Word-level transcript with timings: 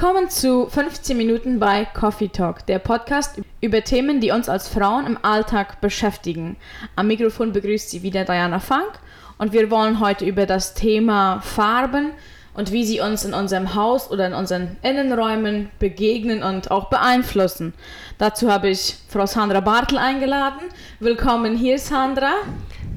Willkommen 0.00 0.30
zu 0.30 0.68
15 0.68 1.16
Minuten 1.16 1.58
bei 1.58 1.84
Coffee 1.84 2.28
Talk, 2.28 2.64
der 2.66 2.78
Podcast 2.78 3.40
über 3.60 3.82
Themen, 3.82 4.20
die 4.20 4.30
uns 4.30 4.48
als 4.48 4.68
Frauen 4.68 5.04
im 5.06 5.18
Alltag 5.22 5.80
beschäftigen. 5.80 6.56
Am 6.94 7.08
Mikrofon 7.08 7.52
begrüßt 7.52 7.90
sie 7.90 8.04
wieder 8.04 8.24
Diana 8.24 8.60
Funk 8.60 8.92
und 9.38 9.52
wir 9.52 9.72
wollen 9.72 9.98
heute 9.98 10.24
über 10.24 10.46
das 10.46 10.74
Thema 10.74 11.40
Farben 11.40 12.12
und 12.54 12.70
wie 12.70 12.84
sie 12.84 13.00
uns 13.00 13.24
in 13.24 13.34
unserem 13.34 13.74
Haus 13.74 14.08
oder 14.08 14.28
in 14.28 14.34
unseren 14.34 14.76
Innenräumen 14.82 15.68
begegnen 15.80 16.44
und 16.44 16.70
auch 16.70 16.90
beeinflussen. 16.90 17.74
Dazu 18.18 18.52
habe 18.52 18.68
ich 18.68 18.94
Frau 19.08 19.26
Sandra 19.26 19.58
Bartel 19.58 19.98
eingeladen. 19.98 20.60
Willkommen 21.00 21.56
hier, 21.56 21.76
Sandra. 21.80 22.34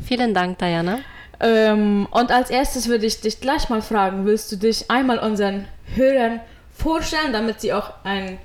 Vielen 0.06 0.36
Dank, 0.36 0.60
Diana. 0.60 1.00
Ähm, 1.40 2.08
und 2.12 2.32
als 2.32 2.52
erstes 2.52 2.88
würde 2.88 3.08
ich 3.08 3.22
dich 3.22 3.42
gleich 3.42 3.70
mal 3.70 3.82
fragen, 3.82 4.28
willst 4.28 4.52
du 4.52 4.56
dich 4.56 4.92
einmal 4.92 5.18
unseren 5.18 5.68
Hörern 5.96 6.42
vorstellen, 6.82 7.34
damit 7.34 7.62
sie 7.62 7.74
auch 7.74 7.94
ein 8.04 8.38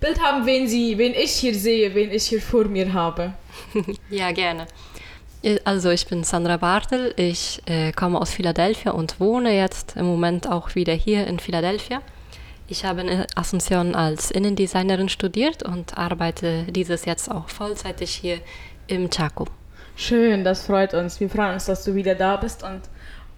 Bild 0.00 0.20
haben, 0.20 0.46
wen, 0.46 0.66
sie, 0.66 0.98
wen 0.98 1.14
ich 1.14 1.32
hier 1.32 1.54
sehe, 1.54 1.94
wen 1.94 2.10
ich 2.10 2.24
hier 2.24 2.42
vor 2.42 2.64
mir 2.64 2.92
habe? 2.92 3.34
ja, 4.10 4.32
gerne. 4.32 4.66
Also 5.64 5.90
ich 5.90 6.06
bin 6.06 6.22
Sandra 6.22 6.56
Bartel, 6.56 7.14
ich 7.16 7.60
äh, 7.66 7.92
komme 7.92 8.20
aus 8.20 8.30
Philadelphia 8.30 8.92
und 8.92 9.18
wohne 9.18 9.56
jetzt 9.56 9.96
im 9.96 10.06
Moment 10.06 10.48
auch 10.48 10.74
wieder 10.74 10.92
hier 10.92 11.26
in 11.26 11.40
Philadelphia. 11.40 12.00
Ich 12.68 12.84
habe 12.84 13.00
in 13.02 13.24
Asunción 13.34 13.94
als 13.94 14.30
Innendesignerin 14.30 15.08
studiert 15.08 15.62
und 15.62 15.98
arbeite 15.98 16.64
dieses 16.70 17.04
jetzt 17.04 17.30
auch 17.30 17.48
vollzeitig 17.48 18.14
hier 18.14 18.38
im 18.86 19.10
Chaco. 19.10 19.46
Schön, 19.96 20.42
das 20.42 20.66
freut 20.66 20.94
uns. 20.94 21.20
Wir 21.20 21.28
freuen 21.28 21.54
uns, 21.54 21.66
dass 21.66 21.84
du 21.84 21.94
wieder 21.94 22.14
da 22.14 22.36
bist 22.36 22.62
und 22.62 22.80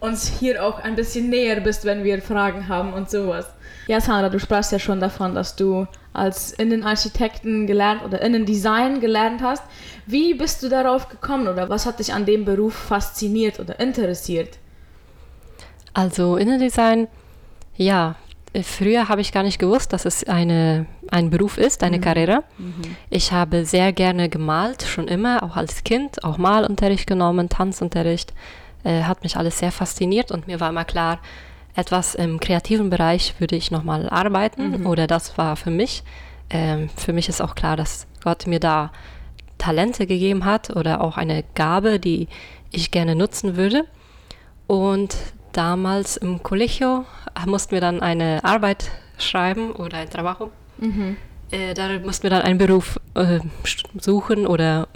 uns 0.04 0.28
hier 0.28 0.64
auch 0.64 0.78
ein 0.78 0.94
bisschen 0.94 1.30
näher 1.30 1.60
bist, 1.60 1.84
wenn 1.84 2.04
wir 2.04 2.20
Fragen 2.20 2.68
haben 2.68 2.92
und 2.92 3.10
sowas. 3.10 3.46
Ja, 3.86 4.00
Sandra, 4.00 4.28
du 4.28 4.38
sprachst 4.38 4.72
ja 4.72 4.78
schon 4.78 5.00
davon, 5.00 5.34
dass 5.34 5.56
du 5.56 5.86
als 6.12 6.52
Innenarchitekten 6.52 7.66
gelernt 7.66 8.02
oder 8.04 8.20
Innendesign 8.22 9.00
gelernt 9.00 9.42
hast. 9.42 9.62
Wie 10.06 10.34
bist 10.34 10.62
du 10.62 10.68
darauf 10.68 11.08
gekommen 11.08 11.48
oder 11.48 11.68
was 11.68 11.86
hat 11.86 11.98
dich 11.98 12.12
an 12.12 12.24
dem 12.24 12.44
Beruf 12.44 12.74
fasziniert 12.74 13.58
oder 13.60 13.80
interessiert? 13.80 14.58
Also 15.92 16.36
Innendesign, 16.36 17.08
ja, 17.76 18.16
früher 18.62 19.08
habe 19.08 19.20
ich 19.20 19.32
gar 19.32 19.42
nicht 19.42 19.58
gewusst, 19.58 19.92
dass 19.92 20.04
es 20.04 20.24
eine, 20.24 20.86
ein 21.10 21.30
Beruf 21.30 21.58
ist, 21.58 21.82
eine 21.82 21.98
mhm. 21.98 22.02
Karriere. 22.02 22.44
Mhm. 22.58 22.96
Ich 23.10 23.32
habe 23.32 23.64
sehr 23.64 23.92
gerne 23.92 24.28
gemalt, 24.28 24.82
schon 24.82 25.08
immer, 25.08 25.42
auch 25.42 25.56
als 25.56 25.84
Kind, 25.84 26.24
auch 26.24 26.38
Malunterricht 26.38 27.06
genommen, 27.06 27.48
Tanzunterricht. 27.48 28.32
Äh, 28.84 29.02
hat 29.02 29.22
mich 29.22 29.36
alles 29.36 29.58
sehr 29.58 29.72
fasziniert 29.72 30.30
und 30.30 30.46
mir 30.46 30.60
war 30.60 30.68
immer 30.68 30.84
klar, 30.84 31.18
etwas 31.74 32.14
im 32.14 32.38
kreativen 32.38 32.90
Bereich 32.90 33.34
würde 33.38 33.56
ich 33.56 33.70
nochmal 33.70 34.08
arbeiten 34.08 34.82
mhm. 34.82 34.86
oder 34.86 35.06
das 35.06 35.36
war 35.38 35.56
für 35.56 35.70
mich. 35.70 36.04
Ähm, 36.50 36.88
für 36.96 37.12
mich 37.12 37.28
ist 37.28 37.40
auch 37.40 37.54
klar, 37.54 37.76
dass 37.76 38.06
Gott 38.22 38.46
mir 38.46 38.60
da 38.60 38.92
Talente 39.58 40.06
gegeben 40.06 40.44
hat 40.44 40.70
oder 40.76 41.00
auch 41.00 41.16
eine 41.16 41.44
Gabe, 41.54 41.98
die 41.98 42.28
ich 42.70 42.90
gerne 42.90 43.14
nutzen 43.14 43.56
würde. 43.56 43.84
Und 44.66 45.16
damals 45.52 46.16
im 46.16 46.42
Collegio 46.42 47.04
mussten 47.46 47.72
wir 47.72 47.80
dann 47.80 48.00
eine 48.00 48.44
Arbeit 48.44 48.90
schreiben 49.18 49.72
oder 49.72 49.98
ein 49.98 50.10
Trabajo. 50.10 50.50
Mhm. 50.78 51.16
Äh, 51.50 51.74
da 51.74 51.98
mussten 51.98 52.24
wir 52.24 52.30
dann 52.30 52.42
einen 52.42 52.58
Beruf 52.58 53.00
äh, 53.14 53.40
suchen 53.98 54.46
oder 54.46 54.88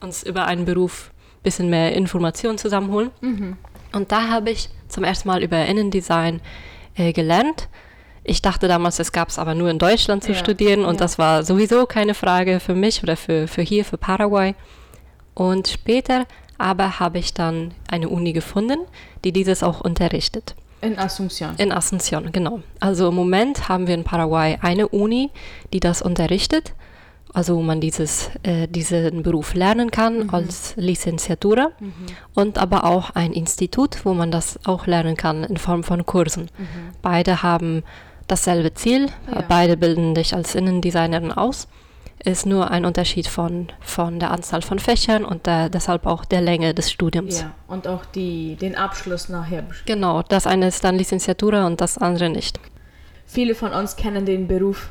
uns 0.00 0.22
über 0.22 0.46
einen 0.46 0.64
Beruf 0.64 1.10
bisschen 1.44 1.70
mehr 1.70 1.94
Informationen 1.94 2.58
zusammenholen. 2.58 3.10
Mhm. 3.20 3.56
Und 3.92 4.10
da 4.10 4.28
habe 4.28 4.50
ich 4.50 4.68
zum 4.88 5.04
ersten 5.04 5.28
Mal 5.28 5.42
über 5.42 5.64
Innendesign 5.64 6.40
äh, 6.96 7.12
gelernt. 7.12 7.68
Ich 8.24 8.42
dachte 8.42 8.66
damals, 8.66 8.98
es 8.98 9.12
gab 9.12 9.28
es 9.28 9.38
aber 9.38 9.54
nur 9.54 9.70
in 9.70 9.78
Deutschland 9.78 10.24
zu 10.24 10.32
ja, 10.32 10.38
studieren 10.38 10.84
und 10.84 10.94
ja. 10.94 11.00
das 11.00 11.18
war 11.18 11.44
sowieso 11.44 11.86
keine 11.86 12.14
Frage 12.14 12.58
für 12.58 12.74
mich 12.74 13.02
oder 13.02 13.16
für, 13.16 13.46
für 13.46 13.62
hier, 13.62 13.84
für 13.84 13.98
Paraguay. 13.98 14.54
Und 15.34 15.68
später 15.68 16.26
aber 16.56 17.00
habe 17.00 17.18
ich 17.18 17.34
dann 17.34 17.74
eine 17.88 18.08
Uni 18.08 18.32
gefunden, 18.32 18.78
die 19.24 19.32
dieses 19.32 19.62
auch 19.62 19.80
unterrichtet. 19.80 20.54
In 20.80 20.98
Asunción. 20.98 21.58
In 21.58 21.72
Asunción, 21.72 22.30
genau. 22.30 22.60
Also 22.80 23.08
im 23.08 23.14
Moment 23.14 23.68
haben 23.68 23.86
wir 23.86 23.94
in 23.94 24.04
Paraguay 24.04 24.58
eine 24.60 24.88
Uni, 24.88 25.30
die 25.72 25.80
das 25.80 26.02
unterrichtet 26.02 26.74
also 27.34 27.56
wo 27.56 27.62
man 27.62 27.80
dieses, 27.80 28.30
äh, 28.44 28.68
diesen 28.68 29.22
Beruf 29.24 29.54
lernen 29.54 29.90
kann 29.90 30.24
mhm. 30.24 30.30
als 30.30 30.74
Licenciatura 30.76 31.72
mhm. 31.80 31.92
und 32.34 32.58
aber 32.58 32.84
auch 32.84 33.10
ein 33.10 33.32
Institut, 33.32 34.04
wo 34.04 34.14
man 34.14 34.30
das 34.30 34.58
auch 34.64 34.86
lernen 34.86 35.16
kann 35.16 35.42
in 35.42 35.56
Form 35.56 35.82
von 35.82 36.06
Kursen. 36.06 36.44
Mhm. 36.56 36.94
Beide 37.02 37.42
haben 37.42 37.82
dasselbe 38.28 38.72
Ziel, 38.74 39.08
ja. 39.30 39.42
beide 39.46 39.76
bilden 39.76 40.14
dich 40.14 40.32
als 40.32 40.54
Innendesignerin 40.54 41.32
aus. 41.32 41.68
Ist 42.24 42.46
nur 42.46 42.70
ein 42.70 42.86
Unterschied 42.86 43.26
von, 43.26 43.66
von 43.80 44.20
der 44.20 44.30
Anzahl 44.30 44.62
von 44.62 44.78
Fächern 44.78 45.24
und 45.24 45.46
der, 45.46 45.68
deshalb 45.68 46.06
auch 46.06 46.24
der 46.24 46.40
Länge 46.40 46.72
des 46.72 46.90
Studiums. 46.90 47.40
Ja, 47.40 47.52
und 47.66 47.88
auch 47.88 48.04
die, 48.06 48.54
den 48.54 48.76
Abschluss 48.76 49.28
nachher. 49.28 49.64
Genau, 49.84 50.22
das 50.22 50.46
eine 50.46 50.68
ist 50.68 50.84
dann 50.84 50.96
Licenciatura 50.96 51.66
und 51.66 51.80
das 51.80 51.98
andere 51.98 52.30
nicht. 52.30 52.60
Viele 53.26 53.54
von 53.56 53.72
uns 53.72 53.96
kennen 53.96 54.24
den 54.24 54.46
Beruf 54.46 54.90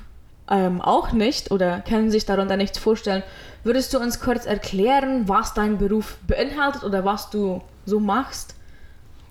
ähm, 0.49 0.81
auch 0.81 1.11
nicht 1.11 1.51
oder 1.51 1.81
können 1.81 2.11
sich 2.11 2.25
darunter 2.25 2.57
nichts 2.57 2.77
vorstellen. 2.77 3.23
Würdest 3.63 3.93
du 3.93 3.99
uns 3.99 4.19
kurz 4.19 4.45
erklären, 4.45 5.27
was 5.27 5.53
dein 5.53 5.77
Beruf 5.77 6.17
beinhaltet 6.27 6.83
oder 6.83 7.05
was 7.05 7.29
du 7.29 7.61
so 7.85 7.99
machst? 7.99 8.55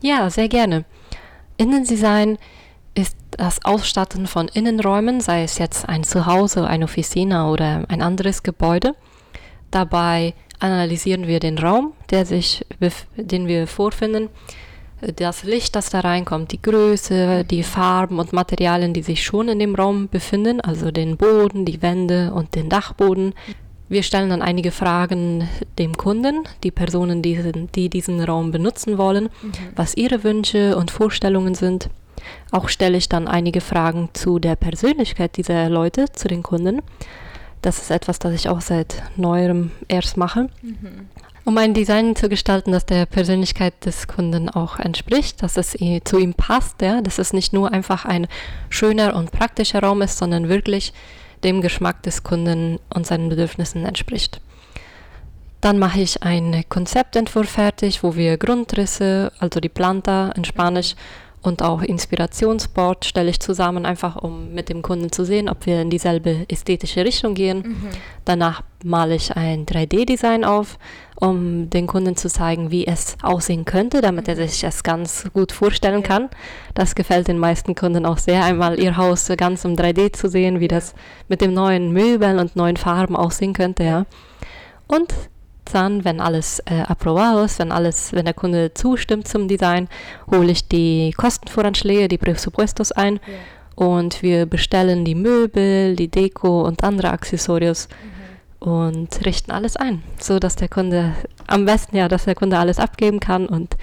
Ja, 0.01 0.31
sehr 0.31 0.49
gerne. 0.49 0.85
Innendesign 1.59 2.39
ist 2.95 3.17
das 3.31 3.65
Ausstatten 3.65 4.27
von 4.27 4.49
Innenräumen, 4.49 5.21
sei 5.21 5.45
es 5.45 5.59
jetzt 5.59 5.89
ein 5.89 6.05
Zuhause, 6.05 6.67
eine 6.67 6.85
Officina 6.85 7.51
oder 7.51 7.85
ein 7.89 8.03
anderes 8.03 8.43
Gebäude. 8.43 8.95
Dabei 9.71 10.35
analysieren 10.59 11.27
wir 11.27 11.41
den 11.41 11.59
Raum, 11.59 11.93
der 12.11 12.27
sich, 12.27 12.67
den 13.17 13.47
wir 13.47 13.67
vorfinden, 13.67 14.29
das 15.17 15.43
Licht, 15.43 15.75
das 15.75 15.91
da 15.91 16.01
reinkommt, 16.01 16.53
die 16.53 16.63
Größe, 16.63 17.45
die 17.45 17.63
Farben 17.63 18.19
und 18.19 18.33
Materialien, 18.33 18.95
die 18.95 19.03
sich 19.03 19.23
schon 19.23 19.49
in 19.49 19.59
dem 19.59 19.75
Raum 19.75 20.09
befinden, 20.09 20.61
also 20.61 20.91
den 20.91 21.17
Boden, 21.17 21.65
die 21.65 21.83
Wände 21.83 22.33
und 22.33 22.55
den 22.55 22.69
Dachboden. 22.69 23.35
Wir 23.89 24.03
stellen 24.03 24.31
dann 24.31 24.43
einige 24.43 24.71
Fragen 24.71 25.49
dem 25.79 25.97
Kunden, 25.97 26.45
die 26.63 26.71
Personen, 26.71 27.21
die, 27.21 27.67
die 27.75 27.91
diesen 27.91 28.23
Raum 28.23 28.53
benutzen 28.53 28.97
wollen, 28.97 29.25
mhm. 29.25 29.53
was 29.75 29.97
ihre 29.97 30.25
Wünsche 30.25 30.77
und 30.77 30.91
Vorstellungen 30.91 31.55
sind. 31.55 31.91
Auch 32.53 32.69
stelle 32.69 32.97
ich 32.97 33.09
dann 33.09 33.27
einige 33.27 33.61
Fragen 33.61 34.09
zu 34.13 34.39
der 34.39 34.55
Persönlichkeit 34.55 35.37
dieser 35.37 35.69
Leute, 35.69 36.07
zu 36.13 36.29
den 36.29 36.45
Kunden. 36.45 36.81
Das 37.61 37.79
ist 37.79 37.91
etwas, 37.91 38.19
das 38.19 38.33
ich 38.35 38.49
auch 38.49 38.61
seit 38.61 39.03
neuerem 39.17 39.73
erst 39.89 40.17
mache. 40.17 40.49
Mhm 40.63 41.09
um 41.45 41.59
ein 41.59 41.75
Design 41.75 42.15
zu 42.15 42.29
gestalten, 42.29 42.73
das 42.73 42.87
der 42.87 43.07
Persönlichkeit 43.07 43.75
des 43.85 44.07
Kunden 44.07 44.49
auch 44.49 44.79
entspricht, 44.79 45.43
dass 45.43 45.57
es 45.57 45.77
zu 46.05 46.19
ihm 46.19 46.35
passt, 46.35 46.81
ja, 46.83 47.01
dass 47.01 47.19
es 47.19 47.33
nicht 47.33 47.53
nur 47.53 47.73
einfach 47.73 48.05
ein 48.05 48.29
schöner 48.69 49.17
und 49.17 49.33
praktischer 49.33 49.81
Raum 49.81 50.03
ist, 50.03 50.19
sondern 50.19 50.49
wirklich 50.49 50.93
dem 51.43 51.61
Geschmack 51.61 52.03
des 52.03 52.23
Kunden 52.23 52.79
und 52.95 53.07
seinen 53.07 53.29
Bedürfnissen 53.29 53.85
entspricht. 53.85 54.41
Dann 55.61 55.79
mache 55.79 56.01
ich 56.01 56.23
einen 56.23 56.69
Konzeptentwurf 56.69 57.49
fertig, 57.49 58.03
wo 58.03 58.17
wir 58.17 58.37
Grundrisse, 58.37 59.33
also 59.39 59.61
die 59.61 59.69
Planta 59.69 60.33
in 60.37 60.45
Spanisch, 60.45 60.97
und 61.43 61.61
auch 61.63 61.83
Inspirationsboard 61.83 63.05
stelle 63.05 63.31
ich 63.31 63.41
zusammen, 63.41 63.85
einfach 63.85 64.17
um 64.17 64.55
mit 64.55 64.69
dem 64.69 64.81
Kunden 64.81 65.11
zu 65.11 65.25
sehen, 65.25 65.49
ob 65.49 65.67
wir 65.67 65.83
in 65.83 65.91
dieselbe 65.91 66.47
ästhetische 66.49 67.05
Richtung 67.05 67.35
gehen. 67.35 67.59
Mhm. 67.59 67.89
Danach 68.25 68.63
male 68.85 69.17
ich 69.17 69.37
ein 69.37 69.67
3D-Design 69.67 70.45
auf, 70.45 70.79
um 71.17 71.69
den 71.69 71.89
Kunden 71.89 72.17
zu 72.17 72.29
zeigen, 72.29 72.71
wie 72.71 72.87
es 72.87 73.17
aussehen 73.23 73.65
könnte, 73.65 74.01
damit 74.01 74.29
er 74.29 74.37
sich 74.37 74.61
das 74.61 74.85
ganz 74.85 75.29
gut 75.33 75.51
vorstellen 75.51 76.05
kann. 76.05 76.31
Das 76.75 76.95
gefällt 76.95 77.27
den 77.27 77.39
meisten 77.39 77.75
Kunden 77.75 78.07
auch 78.07 78.19
sehr, 78.19 78.45
einmal 78.45 78.79
ihr 78.79 78.97
Haus 78.97 79.31
ganz 79.37 79.65
im 79.65 79.75
3D 79.75 80.13
zu 80.13 80.29
sehen, 80.29 80.61
wie 80.61 80.69
das 80.69 80.95
mit 81.29 81.41
dem 81.41 81.55
neuen 81.55 81.93
Möbeln 81.93 82.39
und 82.39 82.55
neuen 82.55 82.77
Farben 82.77 83.17
aussehen 83.17 83.53
könnte, 83.53 83.83
ja. 83.83 84.07
Und 84.87 85.13
dann, 85.75 86.05
wenn 86.05 86.21
alles 86.21 86.61
äh, 86.61 86.83
aprobado 86.83 87.45
ist, 87.45 87.59
wenn 87.59 87.73
alles, 87.73 88.13
wenn 88.13 88.25
der 88.25 88.35
Kunde 88.35 88.73
zustimmt 88.75 89.29
zum 89.29 89.49
Design, 89.49 89.89
hole 90.31 90.53
ich 90.53 90.69
die 90.69 91.13
Kostenvoranschläge, 91.17 92.09
die 92.09 92.19
Presupuestos 92.19 92.93
ein 92.93 93.15
ja. 93.15 93.87
und 93.87 94.23
wir 94.23 94.47
bestellen 94.47 95.05
die 95.05 95.15
Möbel, 95.15 95.97
die 95.97 96.09
Deko 96.09 96.63
und 96.63 96.85
andere 96.85 97.11
Accessorios 97.11 97.89
mhm. 98.61 98.69
und 98.69 99.27
richten 99.27 99.51
alles 99.51 99.77
ein, 99.77 100.03
so 100.19 100.39
dass 100.39 100.57
der 100.57 100.69
Kunde 100.69 101.15
am 101.47 101.65
besten 101.65 101.97
ja, 101.97 102.09
dass 102.09 102.25
der 102.25 102.35
Kunde 102.35 102.59
alles 102.59 102.79
abgeben 102.79 103.21
kann 103.21 103.47
und 103.47 103.77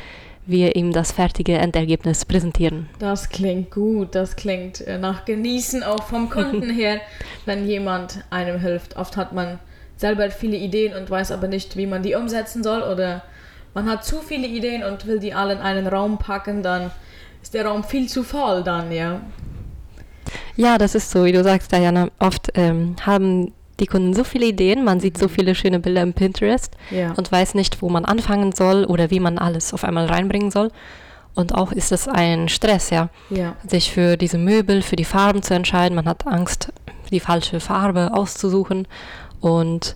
wir 0.50 0.76
ihm 0.76 0.92
das 0.92 1.12
fertige 1.12 1.58
Endergebnis 1.58 2.26
präsentieren. 2.26 2.90
Das 2.98 3.30
klingt 3.30 3.72
gut, 3.72 4.16
das 4.16 4.36
klingt 4.36 4.82
äh, 4.82 4.98
nach 4.98 5.26
Genießen 5.26 5.84
auch 5.84 6.04
vom 6.04 6.30
Kunden 6.32 6.70
her, 6.70 7.00
wenn 7.46 7.68
jemand 7.68 8.24
einem 8.30 8.60
hilft. 8.60 8.98
Oft 8.98 9.16
hat 9.16 9.34
man 9.34 9.60
selber 10.00 10.32
viele 10.32 10.58
Ideen 10.58 10.96
und 10.96 11.10
weiß 11.10 11.32
aber 11.32 11.48
nicht, 11.48 11.76
wie 11.76 11.86
man 11.86 12.02
die 12.04 12.16
umsetzen 12.16 12.64
soll 12.64 12.82
oder 12.82 13.22
man 13.74 13.90
hat 13.90 14.06
zu 14.06 14.22
viele 14.22 14.48
Ideen 14.48 14.84
und 14.84 15.06
will 15.06 15.20
die 15.20 15.34
alle 15.34 15.54
in 15.54 15.60
einen 15.60 15.88
Raum 15.88 16.18
packen, 16.18 16.64
dann 16.64 16.92
ist 17.42 17.54
der 17.54 17.66
Raum 17.66 17.84
viel 17.84 18.08
zu 18.08 18.24
voll 18.24 18.64
dann, 18.64 18.92
ja. 18.92 19.22
Ja, 20.56 20.78
das 20.78 20.96
ist 20.96 21.12
so, 21.12 21.26
wie 21.26 21.32
du 21.32 21.44
sagst, 21.44 21.72
Diana. 21.72 22.10
Oft 22.20 22.50
ähm, 22.56 22.96
haben 23.06 23.54
die 23.80 23.88
Kunden 23.88 24.14
so 24.14 24.24
viele 24.24 24.46
Ideen, 24.48 24.84
man 24.84 25.00
sieht 25.00 25.18
so 25.18 25.28
viele 25.28 25.56
schöne 25.56 25.80
Bilder 25.80 26.02
im 26.02 26.14
Pinterest 26.14 26.76
Ja. 26.92 27.14
und 27.14 27.32
weiß 27.32 27.54
nicht, 27.56 27.82
wo 27.82 27.90
man 27.90 28.06
anfangen 28.06 28.52
soll 28.54 28.86
oder 28.86 29.10
wie 29.10 29.20
man 29.20 29.38
alles 29.38 29.74
auf 29.74 29.84
einmal 29.84 30.06
reinbringen 30.06 30.52
soll. 30.52 30.70
Und 31.36 31.54
auch 31.56 31.72
ist 31.72 31.92
es 31.92 32.08
ein 32.08 32.50
Stress, 32.50 32.90
ja, 32.90 33.10
ja. 33.30 33.56
sich 33.68 33.92
für 33.92 34.18
diese 34.18 34.38
Möbel, 34.38 34.82
für 34.82 34.96
die 34.98 35.06
Farben 35.06 35.42
zu 35.44 35.54
entscheiden. 35.54 35.96
Man 35.96 36.08
hat 36.08 36.28
Angst, 36.28 36.74
die 37.12 37.20
falsche 37.22 37.60
Farbe 37.60 38.14
auszusuchen. 38.14 38.88
Und 39.42 39.96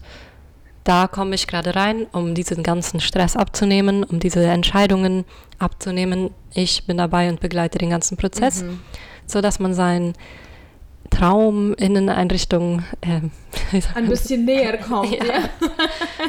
da 0.83 1.07
komme 1.07 1.35
ich 1.35 1.47
gerade 1.47 1.75
rein, 1.75 2.07
um 2.11 2.35
diesen 2.35 2.61
ganzen 2.63 2.99
Stress 2.99 3.35
abzunehmen, 3.37 4.03
um 4.03 4.19
diese 4.19 4.43
Entscheidungen 4.45 5.23
abzunehmen. 5.59 6.31
Ich 6.53 6.85
bin 6.85 6.97
dabei 6.97 7.29
und 7.29 7.39
begleite 7.39 7.77
den 7.77 7.89
ganzen 7.89 8.17
Prozess, 8.17 8.63
Mhm. 8.63 8.79
so 9.25 9.39
dass 9.41 9.59
man 9.59 9.73
seinen 9.73 10.13
Traum 11.09 11.73
Inneneinrichtung 11.75 12.83
äh, 13.01 13.21
Ein 13.95 14.07
bisschen 14.09 14.45
näher 14.45 14.77
kommt. 14.77 15.11
Ja. 15.15 15.23
ja. 15.25 15.41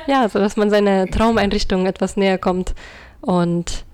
ja, 0.06 0.28
so 0.28 0.38
dass 0.38 0.56
man 0.56 0.70
seine 0.70 1.08
Traumeinrichtung 1.10 1.87
etwas 1.87 2.17
näher 2.17 2.38
kommt 2.38 2.75
und 3.22 3.84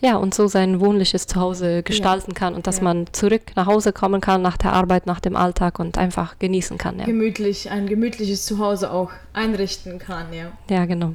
ja, 0.00 0.16
und 0.16 0.34
so 0.34 0.48
sein 0.48 0.80
wohnliches 0.80 1.26
Zuhause 1.26 1.82
gestalten 1.82 2.34
kann 2.34 2.54
und 2.54 2.66
dass 2.66 2.78
Ja. 2.78 2.84
man 2.84 3.06
zurück 3.12 3.42
nach 3.54 3.66
Hause 3.66 3.92
kommen 3.92 4.20
kann 4.20 4.42
nach 4.42 4.56
der 4.56 4.72
Arbeit, 4.72 5.06
nach 5.06 5.20
dem 5.20 5.36
Alltag 5.36 5.78
und 5.78 5.98
einfach 5.98 6.38
genießen 6.38 6.78
kann. 6.78 6.98
Ja, 6.98 7.04
Gemütlich, 7.04 7.70
ein 7.70 7.86
gemütliches 7.86 8.44
Zuhause 8.46 8.90
auch 8.92 9.10
einrichten 9.32 9.98
kann, 9.98 10.32
ja. 10.32 10.52
ja 10.68 10.84
genau. 10.86 11.12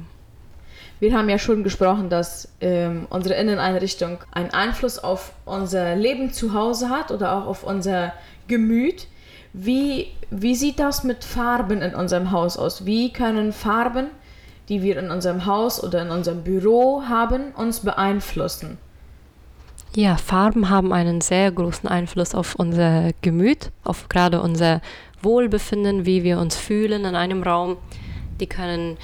Wir 0.98 1.14
haben 1.14 1.28
ja 1.28 1.38
schon 1.38 1.62
gesprochen, 1.62 2.08
dass 2.08 2.48
ähm, 2.62 3.06
unsere 3.10 3.34
Inneneinrichtung 3.34 4.18
einen 4.32 4.50
Einfluss 4.50 4.98
auf 4.98 5.32
unser 5.44 5.94
Leben 5.94 6.32
zu 6.32 6.54
Hause 6.54 6.88
hat 6.88 7.10
oder 7.10 7.36
auch 7.36 7.46
auf 7.46 7.64
unser 7.64 8.14
Gemüt. 8.48 9.06
Wie, 9.52 10.08
wie 10.30 10.54
sieht 10.54 10.78
das 10.78 11.04
mit 11.04 11.22
Farben 11.24 11.82
in 11.82 11.94
unserem 11.94 12.30
Haus 12.30 12.56
aus? 12.56 12.86
Wie 12.86 13.12
können 13.12 13.52
Farben, 13.52 14.06
die 14.68 14.82
wir 14.82 14.98
in 14.98 15.10
unserem 15.10 15.46
Haus 15.46 15.82
oder 15.82 16.02
in 16.02 16.10
unserem 16.10 16.42
Büro 16.42 17.02
haben, 17.08 17.52
uns 17.56 17.80
beeinflussen? 17.80 18.78
Ja, 19.94 20.16
Farben 20.16 20.68
haben 20.68 20.92
einen 20.92 21.20
sehr 21.20 21.50
großen 21.50 21.88
Einfluss 21.88 22.34
auf 22.34 22.54
unser 22.56 23.12
Gemüt, 23.22 23.70
auf 23.82 24.08
gerade 24.08 24.42
unser 24.42 24.82
Wohlbefinden, 25.22 26.04
wie 26.04 26.22
wir 26.22 26.38
uns 26.38 26.56
fühlen 26.56 27.04
in 27.04 27.14
einem 27.14 27.42
Raum. 27.42 27.78
Die 28.38 28.46
können 28.46 28.98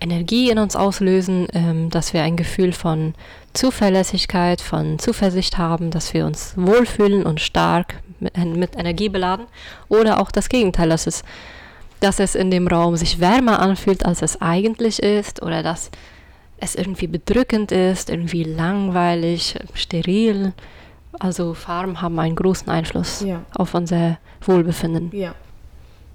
Energie 0.00 0.50
in 0.50 0.58
uns 0.58 0.74
auslösen, 0.74 1.46
ähm, 1.52 1.90
dass 1.90 2.12
wir 2.12 2.22
ein 2.22 2.36
Gefühl 2.36 2.72
von 2.72 3.14
Zuverlässigkeit, 3.52 4.60
von 4.60 4.98
Zuversicht 4.98 5.58
haben, 5.58 5.90
dass 5.90 6.12
wir 6.12 6.26
uns 6.26 6.54
wohlfühlen 6.56 7.24
und 7.24 7.40
stark 7.40 8.02
mit, 8.18 8.36
mit 8.36 8.76
Energie 8.76 9.08
beladen. 9.08 9.46
Oder 9.88 10.20
auch 10.20 10.32
das 10.32 10.48
Gegenteil, 10.48 10.88
dass 10.88 11.06
es, 11.06 11.22
dass 12.02 12.18
es 12.20 12.34
in 12.34 12.50
dem 12.50 12.66
Raum 12.68 12.96
sich 12.96 13.20
wärmer 13.20 13.60
anfühlt, 13.60 14.04
als 14.04 14.22
es 14.22 14.40
eigentlich 14.42 15.02
ist, 15.02 15.42
oder 15.42 15.62
dass 15.62 15.90
es 16.58 16.74
irgendwie 16.74 17.06
bedrückend 17.06 17.72
ist, 17.72 18.10
irgendwie 18.10 18.44
langweilig, 18.44 19.56
steril. 19.74 20.52
Also 21.18 21.54
Farben 21.54 22.00
haben 22.00 22.18
einen 22.18 22.36
großen 22.36 22.68
Einfluss 22.68 23.20
Ja. 23.22 23.42
auf 23.54 23.74
unser 23.74 24.18
Wohlbefinden. 24.42 25.10
Ja. 25.12 25.34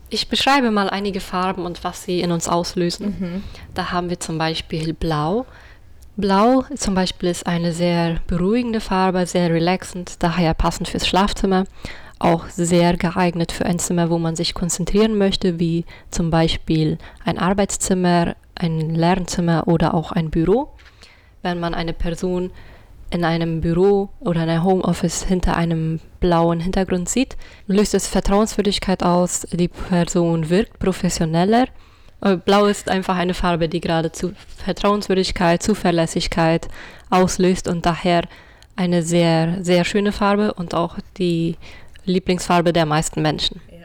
Ich 0.09 0.29
beschreibe 0.29 0.71
mal 0.71 0.89
einige 0.89 1.19
Farben 1.19 1.65
und 1.65 1.83
was 1.83 2.03
sie 2.03 2.21
in 2.21 2.31
uns 2.31 2.47
auslösen. 2.47 3.15
Mhm. 3.19 3.43
Da 3.73 3.91
haben 3.91 4.09
wir 4.09 4.19
zum 4.19 4.37
Beispiel 4.37 4.93
Blau. 4.93 5.45
Blau 6.15 6.63
zum 6.75 6.95
Beispiel 6.95 7.29
ist 7.29 7.45
eine 7.45 7.73
sehr 7.73 8.17
beruhigende 8.25 8.79
Farbe, 8.79 9.25
sehr 9.25 9.49
relaxend, 9.51 10.23
daher 10.23 10.53
passend 10.53 10.87
fürs 10.87 11.05
Schlafzimmer. 11.05 11.65
Auch 12.19 12.47
sehr 12.49 12.97
geeignet 12.97 13.51
für 13.51 13.65
ein 13.65 13.79
Zimmer, 13.79 14.09
wo 14.09 14.17
man 14.17 14.35
sich 14.35 14.53
konzentrieren 14.53 15.17
möchte, 15.17 15.59
wie 15.59 15.85
zum 16.09 16.29
Beispiel 16.29 16.97
ein 17.23 17.37
Arbeitszimmer, 17.37 18.35
ein 18.55 18.95
Lernzimmer 18.95 19.67
oder 19.67 19.93
auch 19.93 20.11
ein 20.11 20.29
Büro. 20.29 20.69
Wenn 21.43 21.59
man 21.59 21.73
eine 21.73 21.93
Person 21.93 22.51
in 23.09 23.23
einem 23.23 23.61
Büro 23.61 24.09
oder 24.19 24.43
in 24.43 24.49
einem 24.49 24.63
Homeoffice 24.63 25.23
hinter 25.23 25.55
einem 25.55 25.99
blauen 26.19 26.59
Hintergrund 26.59 27.07
sieht, 27.07 27.37
löst 27.67 27.93
es 27.93 28.07
Vertrauenswürdigkeit 28.07 29.03
aus. 29.03 29.47
Die 29.51 29.69
Person 29.69 30.49
wirkt 30.49 30.79
professioneller. 30.79 31.67
Äh, 32.21 32.37
Blau 32.37 32.65
ist 32.65 32.89
einfach 32.89 33.15
eine 33.15 33.33
Farbe, 33.33 33.69
die 33.69 33.79
geradezu 33.79 34.33
Vertrauenswürdigkeit, 34.57 35.63
Zuverlässigkeit 35.63 36.67
auslöst 37.09 37.67
und 37.67 37.85
daher 37.85 38.23
eine 38.75 39.03
sehr, 39.03 39.63
sehr 39.63 39.85
schöne 39.85 40.11
Farbe 40.11 40.53
und 40.53 40.75
auch 40.75 40.97
die 41.17 41.55
Lieblingsfarbe 42.07 42.73
der 42.73 42.85
meisten 42.85 43.21
Menschen. 43.21 43.61
Ja. 43.71 43.77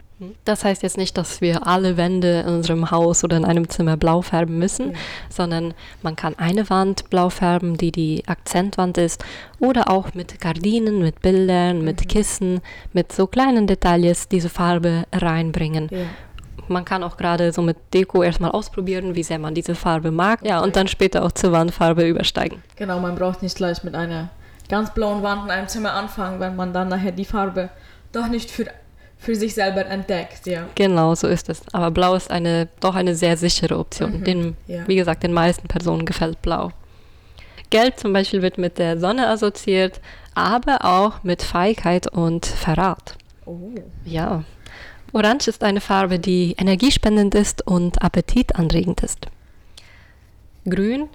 Das 0.45 0.65
heißt 0.65 0.85
jetzt 0.85 0.97
nicht, 0.99 1.19
dass 1.19 1.41
wir 1.41 1.67
alle 1.67 1.97
Wände 1.97 2.41
in 2.47 2.55
unserem 2.55 2.93
Haus 2.93 3.25
oder 3.25 3.37
in 3.37 3.45
einem 3.45 3.69
Zimmer 3.69 3.97
blau 3.97 4.23
färben 4.23 4.57
müssen, 4.59 4.93
Ja. 4.93 4.99
sondern 5.29 5.75
man 6.03 6.15
kann 6.15 6.39
eine 6.39 6.71
Wand 6.71 7.11
blau 7.11 7.29
färben, 7.29 7.77
die 7.77 7.91
die 7.91 8.23
Akzentwand 8.29 8.99
ist, 8.99 9.25
oder 9.59 9.91
auch 9.91 10.15
mit 10.15 10.41
Gardinen, 10.41 11.01
mit 11.01 11.23
Bildern, 11.23 11.83
mit 11.83 12.09
Kissen, 12.09 12.61
mit 12.93 13.11
so 13.13 13.27
kleinen 13.27 13.67
Details 13.67 14.29
diese 14.29 14.49
Farbe 14.49 15.05
reinbringen. 15.13 15.89
Ja. 15.91 15.99
Man 16.69 16.85
kann 16.85 17.03
auch 17.03 17.17
gerade 17.17 17.53
so 17.53 17.61
mit 17.61 17.77
Deko 17.93 18.23
erstmal 18.23 18.53
ausprobieren, 18.53 19.17
wie 19.17 19.25
sehr 19.25 19.41
man 19.41 19.53
diese 19.55 19.75
Farbe 19.75 20.13
mag. 20.13 20.39
Ja, 20.47 20.61
und 20.61 20.77
dann 20.77 20.87
später 20.87 21.25
auch 21.25 21.33
zur 21.33 21.51
Wandfarbe 21.51 22.07
übersteigen. 22.07 22.63
Genau, 22.77 23.01
man 23.01 23.17
braucht 23.17 23.43
nicht 23.43 23.57
gleich 23.57 23.83
mit 23.83 23.97
einer 23.97 24.31
ganz 24.69 24.95
blauen 24.95 25.23
Wand 25.25 25.47
in 25.47 25.51
einem 25.51 25.67
Zimmer 25.67 25.93
anfangen, 25.95 26.39
wenn 26.39 26.55
man 26.55 26.73
dann 26.73 26.89
nachher 26.89 27.11
die 27.11 27.25
Farbe 27.25 27.69
doch 28.12 28.29
nicht 28.29 28.50
für, 28.50 28.67
für 29.19 29.35
sich 29.35 29.55
selber 29.55 29.87
entdeckt. 29.87 30.47
Ja. 30.47 30.69
Genau, 30.75 31.14
so 31.14 31.29
ist 31.29 31.49
es. 31.49 31.62
Aber 31.73 31.91
Blau 31.91 32.14
ist 32.14 32.31
eine 32.31 32.69
doch 32.81 32.94
eine 32.94 33.14
sehr 33.14 33.37
sichere 33.37 33.79
Option. 33.79 34.20
Mhm, 34.20 34.25
Den, 34.25 34.56
ja. 34.67 34.87
Wie 34.87 34.97
gesagt, 34.97 35.23
den 35.23 35.32
meisten 35.32 35.69
Personen 35.69 36.05
gefällt 36.05 36.41
Blau. 36.43 36.70
Gelb 37.70 37.99
zum 37.99 38.12
Beispiel 38.12 38.43
wird 38.43 38.59
mit 38.59 38.79
der 38.79 38.99
Sonne 38.99 39.29
assoziiert, 39.29 40.00
aber 40.35 40.85
auch 40.85 41.23
mit 41.23 41.43
Feigheit 41.43 42.06
und 42.06 42.44
Verrat. 42.44 43.17
Oh. 43.46 43.70
Ja. 44.05 44.44
Orange 45.13 45.48
ist 45.48 45.63
eine 45.63 45.81
Farbe, 45.81 46.19
die 46.19 46.55
energiespendend 46.58 47.34
ist 47.34 47.67
und 47.67 48.03
appetitanregend 48.03 49.03
ist. 49.03 49.27
Grün 50.69 51.08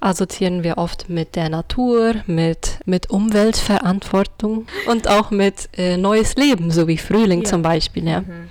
assoziieren 0.00 0.62
wir 0.62 0.78
oft 0.78 1.08
mit 1.08 1.36
der 1.36 1.48
Natur, 1.48 2.14
mit, 2.26 2.78
mit 2.86 3.10
Umweltverantwortung 3.10 4.66
und 4.88 5.08
auch 5.08 5.30
mit 5.30 5.68
äh, 5.76 5.96
neues 5.96 6.36
Leben, 6.36 6.70
so 6.70 6.86
wie 6.88 6.98
Frühling 6.98 7.42
Ja. 7.42 7.48
zum 7.50 7.62
Beispiel. 7.62 8.06
Ja. 8.06 8.20
Mhm. 8.20 8.48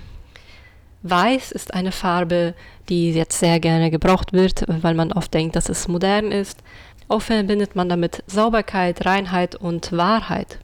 Weiß 1.02 1.52
ist 1.52 1.74
eine 1.74 1.92
Farbe, 1.92 2.54
die 2.88 3.12
jetzt 3.12 3.38
sehr 3.38 3.60
gerne 3.60 3.90
gebraucht 3.90 4.32
wird, 4.32 4.64
weil 4.66 4.94
man 4.94 5.12
oft 5.12 5.32
denkt, 5.32 5.54
dass 5.56 5.68
es 5.68 5.88
modern 5.88 6.32
ist. 6.32 6.58
Oft 7.06 7.26
verbindet 7.28 7.76
man 7.76 7.88
damit 7.88 8.22
Sauberkeit, 8.26 9.06
Reinheit 9.06 9.54
und 9.54 9.92
Wahrheit. 9.92 10.58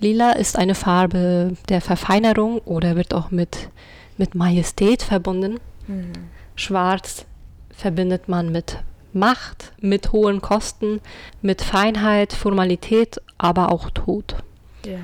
Lila 0.00 0.32
ist 0.32 0.58
eine 0.58 0.74
Farbe 0.74 1.56
der 1.68 1.80
Verfeinerung 1.80 2.58
oder 2.58 2.96
wird 2.96 3.14
auch 3.14 3.30
mit, 3.30 3.70
mit 4.18 4.34
Majestät 4.34 5.02
verbunden. 5.02 5.60
Mhm. 5.86 6.12
Schwarz 6.56 7.24
verbindet 7.70 8.28
man 8.28 8.50
mit 8.52 8.78
Macht, 9.12 9.72
mit 9.80 10.12
hohen 10.12 10.40
Kosten, 10.40 11.00
mit 11.42 11.62
Feinheit, 11.62 12.32
Formalität, 12.32 13.20
aber 13.38 13.70
auch 13.72 13.90
Tod. 13.90 14.36
Ja. 14.86 14.98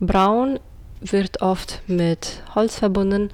Braun 0.00 0.58
wird 1.00 1.40
oft 1.42 1.80
mit 1.86 2.42
Holz 2.54 2.78
verbunden. 2.78 3.30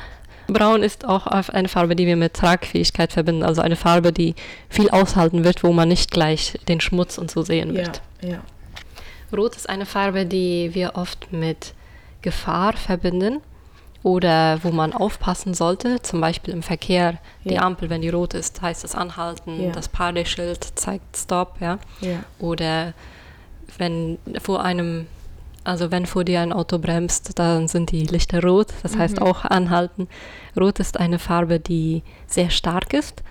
Braun 0.48 0.82
ist 0.82 1.04
auch 1.06 1.26
eine 1.26 1.68
Farbe, 1.68 1.96
die 1.96 2.06
wir 2.06 2.16
mit 2.16 2.34
Tragfähigkeit 2.34 3.12
verbinden, 3.12 3.42
also 3.42 3.62
eine 3.62 3.76
Farbe, 3.76 4.12
die 4.12 4.34
viel 4.68 4.90
aushalten 4.90 5.44
wird, 5.44 5.62
wo 5.62 5.72
man 5.72 5.88
nicht 5.88 6.10
gleich 6.10 6.58
den 6.68 6.80
Schmutz 6.80 7.18
und 7.18 7.30
so 7.30 7.42
sehen 7.42 7.74
Ja. 7.74 7.86
wird. 7.86 8.02
Ja. 8.22 8.38
Rot 9.36 9.56
ist 9.56 9.68
eine 9.68 9.86
Farbe, 9.86 10.26
die 10.26 10.74
wir 10.74 10.92
oft 10.94 11.32
mit 11.32 11.74
Gefahr 12.20 12.74
verbinden 12.74 13.40
oder 14.02 14.58
wo 14.64 14.70
man 14.70 14.92
aufpassen 14.92 15.54
sollte, 15.54 16.02
zum 16.02 16.20
Beispiel 16.20 16.52
im 16.54 16.62
Verkehr. 16.62 17.18
Die 17.44 17.54
Ja. 17.54 17.62
Ampel, 17.62 17.88
wenn 17.90 18.02
die 18.02 18.08
rot 18.08 18.34
ist, 18.34 18.60
heißt 18.60 18.84
es 18.84 18.94
anhalten, 18.94 19.62
Ja. 19.62 19.70
das 19.72 19.88
Padeschild 19.88 20.64
zeigt 20.78 21.16
Stop, 21.16 21.56
ja. 21.60 21.78
Ja. 22.00 22.18
Oder 22.40 22.94
wenn 23.78 24.18
vor 24.40 24.64
einem, 24.64 25.06
also 25.64 25.90
wenn 25.92 26.06
vor 26.06 26.24
dir 26.24 26.40
ein 26.40 26.52
Auto 26.52 26.78
bremst, 26.78 27.38
dann 27.38 27.68
sind 27.68 27.92
die 27.92 28.04
Lichter 28.04 28.42
rot, 28.42 28.68
das 28.82 28.96
heißt 28.96 29.20
Mhm. 29.20 29.26
auch 29.26 29.44
anhalten. 29.44 30.08
Rot 30.58 30.80
ist 30.80 30.98
eine 30.98 31.18
Farbe, 31.20 31.60
die 31.60 32.02
sehr 32.26 32.50
stark 32.50 32.92
ist. 32.92 33.22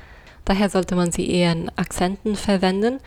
Daher 0.45 0.69
sollte 0.69 0.95
man 0.95 1.11
sie 1.11 1.29
eher 1.29 1.51
in 1.51 1.69
Akzenten 1.75 2.35
verwenden, 2.35 2.99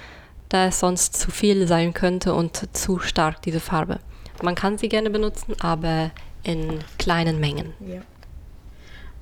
da 0.51 0.67
es 0.67 0.79
sonst 0.81 1.17
zu 1.17 1.31
viel 1.31 1.67
sein 1.67 1.95
könnte 1.95 2.35
und 2.35 2.69
zu 2.77 2.99
stark 3.01 3.41
diese 3.43 3.59
Farbe. 3.61 3.99
Man 4.43 4.55
kann 4.55 4.79
sie 4.79 4.89
gerne 4.89 5.11
benutzen, 5.11 5.55
aber 5.61 6.11
in 6.45 6.81
kleinen 6.99 7.41
Mengen. 7.41 7.73
Ja. 7.81 8.03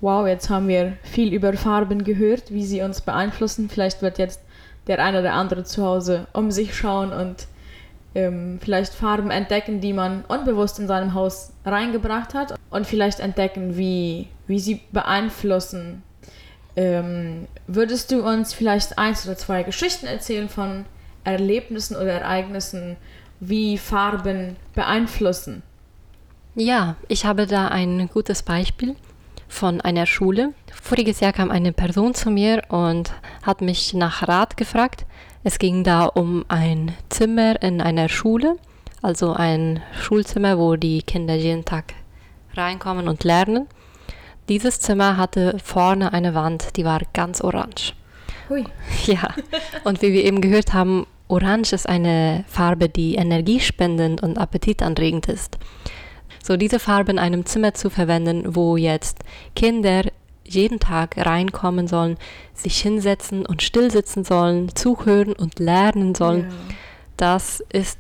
Wow, 0.00 0.26
jetzt 0.26 0.50
haben 0.50 0.69
wir 0.69 0.95
viel 1.02 1.33
über 1.33 1.52
Farben 1.52 2.02
gehört, 2.02 2.50
wie 2.52 2.64
sie 2.64 2.83
uns 2.83 3.00
beeinflussen. 3.00 3.71
Vielleicht 3.71 4.02
wird 4.02 4.19
jetzt 4.19 4.41
der 4.88 4.99
eine 4.99 5.21
oder 5.21 5.33
andere 5.35 5.64
zu 5.64 5.85
Hause 5.85 6.26
um 6.33 6.50
sich 6.50 6.75
schauen 6.75 7.12
und 7.12 7.47
ähm, 8.14 8.59
vielleicht 8.61 8.95
Farben 8.95 9.31
entdecken, 9.31 9.81
die 9.81 9.93
man 9.93 10.25
unbewusst 10.26 10.79
in 10.79 10.87
seinem 10.87 11.14
Haus 11.14 11.52
reingebracht 11.64 12.35
hat 12.35 12.55
und 12.71 12.87
vielleicht 12.87 13.21
entdecken, 13.21 13.76
wie, 13.76 14.29
wie 14.47 14.59
sie 14.59 14.81
beeinflussen. 14.91 16.02
Ähm, 16.75 17.47
würdest 17.67 18.11
du 18.11 18.23
uns 18.23 18.55
vielleicht 18.55 18.99
eins 18.99 19.26
oder 19.26 19.37
zwei 19.37 19.62
Geschichten 19.62 20.07
erzählen 20.07 20.49
von 20.49 20.85
Erlebnissen 21.25 21.97
oder 21.97 22.12
Ereignissen, 22.12 22.97
wie 23.41 23.79
Farben 23.79 24.57
beeinflussen? 24.75 25.62
Ja, 26.55 26.97
ich 27.09 27.25
habe 27.25 27.47
da 27.47 27.69
ein 27.69 28.11
gutes 28.13 28.43
Beispiel 28.43 28.95
von 29.49 29.81
einer 29.81 30.05
Schule. 30.05 30.53
Voriges 30.71 31.21
Jahr 31.21 31.33
kam 31.33 31.51
eine 31.51 31.73
Person 31.73 32.13
zu 32.13 32.31
mir 32.31 32.63
und 32.69 33.11
hat 33.43 33.63
mich 33.63 33.95
nach 33.95 34.29
Rat 34.29 34.59
gefragt. 34.59 35.07
Es 35.45 35.59
ging 35.59 35.83
da 35.83 36.05
um 36.05 36.45
ein 36.49 36.93
Zimmer 37.09 37.61
in 37.63 37.81
einer 37.81 38.11
Schule, 38.11 38.57
also 39.01 39.33
ein 39.33 39.83
Schulzimmer, 39.99 40.59
wo 40.59 40.77
die 40.77 41.03
Kinder 41.03 41.35
jeden 41.35 41.65
Tag 41.65 41.95
reinkommen 42.55 43.09
und 43.09 43.25
lernen. 43.25 43.67
Dieses 44.51 44.79
Zimmer 44.79 45.17
hatte 45.17 45.57
vorne 45.65 46.13
eine 46.13 46.35
Wand, 46.35 46.77
die 46.77 46.85
war 46.85 47.01
ganz 47.15 47.41
orange. 47.41 47.95
Hui. 48.51 48.65
Ja, 49.07 49.35
und 49.85 50.03
wie 50.03 50.13
wir 50.13 50.23
eben 50.23 50.43
gehört 50.43 50.75
haben, 50.75 51.07
orange 51.29 51.73
ist 51.73 51.89
eine 51.89 52.45
Farbe, 52.47 52.91
die 52.91 53.15
energiespendend 53.15 54.23
und 54.23 54.37
appetitanregend 54.37 55.29
ist. 55.29 55.59
So 56.43 56.57
diese 56.57 56.79
Farbe 56.79 57.13
in 57.13 57.19
einem 57.19 57.47
Zimmer 57.47 57.75
zu 57.75 57.91
verwenden, 57.91 58.57
wo 58.57 58.77
jetzt 58.77 59.21
Kinder 59.55 60.03
jeden 60.45 60.81
Tag 60.81 61.17
reinkommen 61.17 61.87
sollen, 61.87 62.19
sich 62.55 62.81
hinsetzen 62.81 63.47
und 63.47 63.63
stillsitzen 63.63 64.25
sollen, 64.25 64.75
zuhören 64.75 65.33
und 65.33 65.59
lernen 65.59 66.15
sollen, 66.15 66.49
ja. 66.51 66.75
das 67.17 67.63
ist 67.73 67.99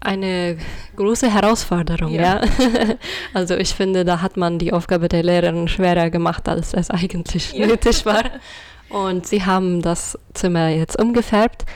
eine 0.00 0.56
große 0.96 1.32
Herausforderung, 1.32 2.12
ja. 2.12 2.42
ja. 2.42 2.94
also 3.34 3.56
ich 3.56 3.74
finde, 3.74 4.04
da 4.04 4.22
hat 4.22 4.36
man 4.36 4.58
die 4.58 4.72
Aufgabe 4.72 5.08
der 5.08 5.22
Lehrerin 5.22 5.68
schwerer 5.68 6.10
gemacht, 6.10 6.48
als 6.48 6.72
es 6.72 6.90
eigentlich 6.90 7.52
ja. 7.52 7.66
nötig 7.66 8.06
war. 8.06 8.24
Und 8.88 9.26
sie 9.26 9.44
haben 9.44 9.82
das 9.82 10.18
Zimmer 10.34 10.68
jetzt 10.68 10.98
umgefärbt. 10.98 11.66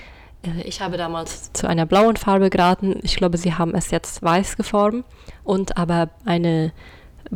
Äh, 0.42 0.62
ich 0.62 0.80
habe 0.80 0.96
damals 0.96 1.52
zu 1.52 1.66
einer 1.66 1.86
blauen 1.86 2.16
Farbe 2.16 2.50
geraten. 2.50 3.00
Ich 3.02 3.16
glaube, 3.16 3.38
sie 3.38 3.54
haben 3.54 3.74
es 3.74 3.90
jetzt 3.90 4.22
weiß 4.22 4.56
geformt 4.56 5.04
und 5.44 5.76
aber 5.76 6.10
eine 6.24 6.72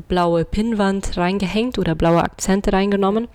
blaue 0.09 0.45
Pinnwand 0.45 1.17
reingehängt 1.17 1.79
oder 1.79 1.95
blaue 1.95 2.23
Akzente 2.23 2.73
reingenommen. 2.73 3.29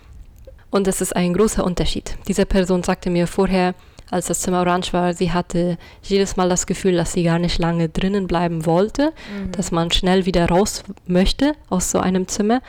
Und 0.70 0.86
das 0.86 1.00
ist 1.00 1.14
ein 1.14 1.34
großer 1.34 1.64
Unterschied. 1.64 2.16
Diese 2.28 2.46
Person 2.46 2.82
sagte 2.82 3.10
mir 3.10 3.26
vorher, 3.26 3.74
als 4.10 4.26
das 4.26 4.40
Zimmer 4.40 4.60
orange 4.60 4.92
war, 4.92 5.14
sie 5.14 5.32
hatte 5.32 5.78
jedes 6.02 6.36
Mal 6.36 6.48
das 6.48 6.66
Gefühl, 6.66 6.96
dass 6.96 7.12
sie 7.12 7.24
gar 7.24 7.38
nicht 7.38 7.58
lange 7.58 7.88
drinnen 7.88 8.26
bleiben 8.26 8.66
wollte, 8.66 9.12
mhm. 9.34 9.52
dass 9.52 9.70
man 9.70 9.90
schnell 9.90 10.26
wieder 10.26 10.46
raus 10.48 10.82
möchte 11.06 11.54
aus 11.70 11.90
so 11.90 11.98
einem 11.98 12.28
Zimmer, 12.28 12.60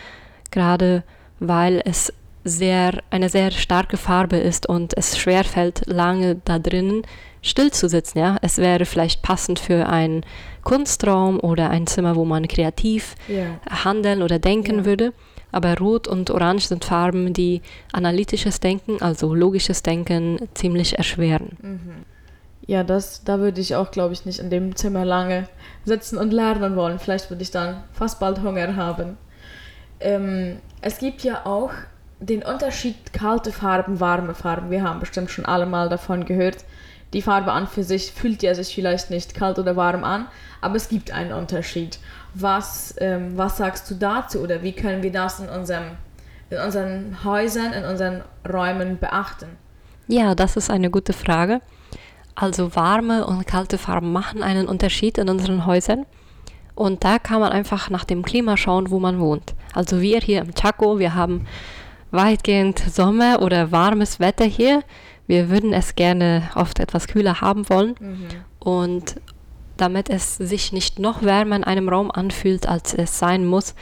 gerade 0.52 1.04
weil 1.40 1.82
es 1.84 2.14
sehr, 2.44 3.02
eine 3.10 3.30
sehr 3.30 3.52
starke 3.52 3.98
Farbe 3.98 4.38
ist 4.38 4.68
und 4.68 4.98
es 4.98 5.18
schwer 5.18 5.44
fällt, 5.44 5.88
lange 5.88 6.42
da 6.44 6.60
drinnen 6.60 7.04
still 7.42 7.72
zu 7.72 7.88
sitzen. 7.90 8.18
Ja? 8.20 8.38
Es 8.42 8.58
wäre 8.58 8.86
vielleicht 8.86 9.22
passend 9.22 9.60
für 9.60 9.88
einen 9.88 10.26
Kunstraum 10.64 11.40
oder 11.40 11.70
ein 11.70 11.88
Zimmer, 11.88 12.16
wo 12.16 12.26
man 12.26 12.48
kreativ 12.48 13.16
yeah. 13.30 13.60
handeln 13.70 14.24
oder 14.24 14.40
denken 14.40 14.76
yeah. 14.78 14.86
würde. 14.86 15.14
Aber 15.52 15.78
Rot 15.78 16.08
und 16.08 16.32
Orange 16.32 16.68
sind 16.68 16.84
Farben, 16.84 17.34
die 17.34 17.62
analytisches 17.92 18.60
Denken, 18.60 19.02
also 19.02 19.36
logisches 19.36 19.84
Denken, 19.84 20.50
ziemlich 20.56 20.98
erschweren. 20.98 21.58
Mhm. 21.62 22.06
Ja, 22.66 22.84
das, 22.84 23.24
da 23.24 23.40
würde 23.40 23.62
ich 23.62 23.76
auch, 23.76 23.92
glaube 23.92 24.14
ich, 24.14 24.26
nicht 24.26 24.40
in 24.40 24.50
dem 24.50 24.76
Zimmer 24.76 25.06
lange 25.06 25.48
sitzen 25.86 26.18
und 26.18 26.32
lernen 26.32 26.76
wollen. 26.76 26.98
Vielleicht 26.98 27.30
würde 27.30 27.44
ich 27.44 27.52
dann 27.52 27.84
fast 27.92 28.20
bald 28.20 28.42
Hunger 28.42 28.76
haben. 28.76 29.18
Ähm, 30.00 30.58
es 30.82 30.98
gibt 30.98 31.24
ja 31.24 31.46
auch 31.46 31.72
den 32.26 32.44
Unterschied 32.44 33.14
kalte 33.14 33.52
Farben, 33.52 34.00
warme 34.00 34.34
Farben. 34.34 34.72
Wir 34.72 34.84
haben 34.84 35.00
bestimmt 35.00 35.32
schon 35.32 35.46
alle 35.46 35.66
mal 35.66 35.90
davon 35.90 36.26
gehört 36.26 36.64
die 37.14 37.22
Farbe 37.22 37.52
an 37.52 37.68
für 37.68 37.84
sich 37.84 38.12
fühlt 38.12 38.44
ja 38.44 38.56
sich 38.56 38.74
vielleicht 38.74 39.10
nicht 39.10 39.36
kalt 39.36 39.60
oder 39.60 39.76
warm 39.76 40.04
an, 40.04 40.28
aber 40.62 40.76
es 40.76 40.90
gibt 40.90 41.12
einen 41.12 41.32
Unterschied. 41.32 42.00
Was, 42.34 42.96
ähm, 42.98 43.38
was 43.38 43.58
sagst 43.58 43.90
du 43.90 43.96
dazu 43.96 44.40
oder 44.40 44.64
wie 44.64 44.74
können 44.74 45.04
wir 45.04 45.12
das 45.12 45.40
in, 45.40 45.48
unserem, 45.50 45.92
in 46.50 46.58
unseren 46.58 47.24
Häusern, 47.24 47.74
in 47.74 47.86
unseren 47.86 48.24
Räumen 48.52 48.98
beachten? 48.98 49.50
Ja, 50.08 50.34
das 50.34 50.58
ist 50.58 50.72
eine 50.72 50.90
gute 50.90 51.14
Frage. 51.14 51.62
Also 52.36 52.76
warme 52.76 53.28
und 53.28 53.46
kalte 53.46 53.78
Farben 53.78 54.12
machen 54.12 54.42
einen 54.42 54.68
Unterschied 54.68 55.20
in 55.20 55.30
unseren 55.30 55.68
Häusern. 55.68 56.08
Und 56.74 57.04
da 57.04 57.20
kann 57.20 57.40
man 57.40 57.52
einfach 57.52 57.92
nach 57.92 58.04
dem 58.04 58.24
Klima 58.24 58.58
schauen, 58.58 58.90
wo 58.90 59.00
man 59.00 59.20
wohnt. 59.20 59.54
Also 59.76 60.02
wir 60.02 60.20
hier 60.20 60.42
im 60.42 60.56
Chaco, 60.56 60.98
wir 60.98 61.14
haben 61.14 61.46
weitgehend 62.14 62.80
Sommer 62.80 63.42
oder 63.42 63.72
warmes 63.72 64.20
Wetter 64.20 64.46
hier 64.46 64.84
wir 65.28 65.50
würden 65.50 65.74
es 65.74 65.96
gerne 65.96 66.50
oft 66.56 66.80
etwas 66.80 67.08
kühler 67.08 67.42
haben 67.42 67.70
wollen. 67.70 67.96
Mhm. 68.00 68.28
Und 68.60 69.16
damit 69.78 70.10
es 70.10 70.36
sich 70.36 70.72
nicht 70.72 71.00
noch 71.00 71.24
wärmer 71.24 71.56
in 71.56 71.64
einem 71.64 71.90
Raum 71.90 72.12
anfühlt, 72.12 72.68
als 72.68 72.94
es 72.94 73.18
sein 73.18 73.46
muss, 73.46 73.74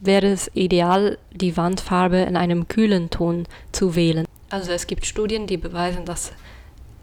wäre 0.00 0.28
es 0.28 0.50
ideal, 0.54 1.18
die 1.32 1.56
Wandfarbe 1.56 2.18
in 2.18 2.36
einem 2.36 2.68
kühlen 2.68 3.10
Ton 3.10 3.46
zu 3.72 3.96
wählen. 3.96 4.26
Also 4.50 4.72
es 4.72 4.86
gibt 4.86 5.06
Studien, 5.06 5.46
die 5.46 5.56
beweisen, 5.56 6.04
dass 6.04 6.32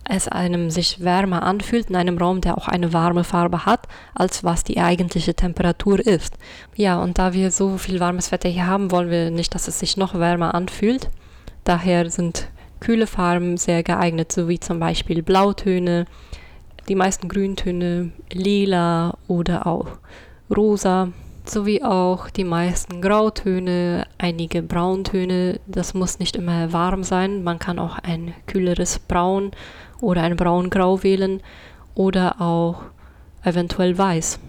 es 0.10 0.28
einem 0.28 0.70
sich 0.70 1.04
wärmer 1.04 1.44
anfühlt 1.44 1.90
in 1.90 1.96
einem 1.96 2.18
Raum, 2.18 2.42
der 2.42 2.58
auch 2.58 2.68
eine 2.68 2.94
warme 2.94 3.24
Farbe 3.24 3.66
hat, 3.66 3.88
als 4.14 4.44
was 4.44 4.64
die 4.64 4.80
eigentliche 4.80 5.34
Temperatur 5.34 6.00
ist. 6.00 6.38
Ja, 6.76 7.02
und 7.02 7.18
da 7.18 7.34
wir 7.34 7.52
so 7.52 7.78
viel 7.78 8.00
warmes 8.00 8.32
Wetter 8.32 8.50
hier 8.50 8.68
haben, 8.68 8.92
wollen 8.92 9.10
wir 9.10 9.32
nicht, 9.32 9.54
dass 9.56 9.68
es 9.68 9.80
sich 9.80 9.98
noch 9.98 10.16
wärmer 10.16 10.56
anfühlt. 10.56 11.10
Daher 11.64 12.10
sind 12.10 12.48
kühle 12.80 13.08
Farben 13.08 13.58
sehr 13.58 13.84
geeignet, 13.84 14.32
so 14.32 14.48
wie 14.48 14.60
zum 14.60 14.80
Beispiel 14.80 15.24
Blautöne, 15.24 16.06
die 16.88 16.96
meisten 16.96 17.28
Grüntöne, 17.28 18.12
lila 18.32 19.18
oder 19.28 19.68
auch 19.68 19.88
rosa, 20.56 21.10
sowie 21.50 21.84
auch 21.84 22.30
die 22.30 22.44
meisten 22.44 23.02
Grautöne, 23.02 24.08
einige 24.18 24.62
Brauntöne. 24.62 25.60
Das 25.68 25.94
muss 25.94 26.20
nicht 26.20 26.36
immer 26.36 26.72
warm 26.74 27.04
sein, 27.04 27.44
man 27.44 27.60
kann 27.60 27.80
auch 27.80 27.98
ein 28.00 28.34
kühleres 28.46 29.00
Braun 29.00 29.52
oder 30.02 30.24
ein 30.24 30.36
Braungrau 30.36 31.04
wählen 31.04 31.42
oder 31.96 32.42
auch 32.42 32.84
eventuell 33.44 33.98
weiß. 33.98 34.40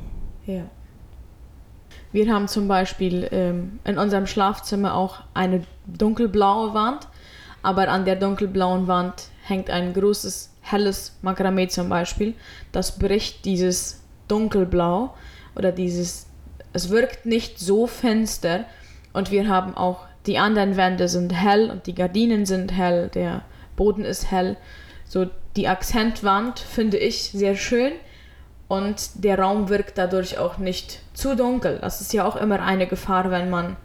Ja. 0.47 0.63
Wir 2.11 2.33
haben 2.33 2.49
zum 2.49 2.69
Beispiel 2.69 3.29
ähm, 3.33 3.81
in 3.85 3.99
unserem 3.99 4.27
Schlafzimmer 4.27 4.95
auch 4.95 5.21
eine 5.35 5.63
dunkelblaue 5.87 6.75
Wand 6.75 7.09
aber 7.63 7.89
an 7.89 8.05
der 8.05 8.17
dunkelblauen 8.17 8.87
Wand 8.87 9.29
hängt 9.43 9.71
ein 9.71 9.93
großes 9.93 10.55
helles 10.61 11.17
Makramee 11.23 11.69
zum 11.69 11.89
Beispiel. 11.89 12.35
Das 12.73 12.99
bricht 12.99 13.45
dieses 13.45 14.03
dunkelblau 14.29 15.15
oder 15.57 15.73
dieses, 15.73 16.27
es 16.73 16.91
wirkt 16.91 17.27
nicht 17.27 17.59
so 17.59 17.87
finster 17.87 18.65
und 19.13 19.31
wir 19.31 19.49
haben 19.49 19.77
auch, 19.77 20.07
die 20.27 20.39
anderen 20.39 20.77
Wände 20.77 21.09
sind 21.09 21.33
hell 21.33 21.71
und 21.71 21.87
die 21.87 21.95
Gardinen 21.95 22.45
sind 22.45 22.73
hell, 22.73 23.09
der 23.15 23.43
Boden 23.77 24.05
ist 24.05 24.31
hell. 24.31 24.57
So 25.09 25.27
die 25.57 25.69
Akzentwand 25.69 26.61
finde 26.61 26.99
ich 26.99 27.31
sehr 27.31 27.57
schön 27.57 27.93
und 28.69 29.25
der 29.25 29.39
Raum 29.39 29.71
wirkt 29.71 29.97
dadurch 29.97 30.39
auch 30.39 30.59
nicht 30.59 31.01
zu 31.15 31.35
dunkel. 31.35 31.79
Das 31.81 32.01
ist 32.03 32.13
ja 32.13 32.27
auch 32.27 32.37
immer 32.37 32.61
eine 32.61 32.87
Gefahr, 32.87 33.31
wenn 33.31 33.49
man 33.49 33.77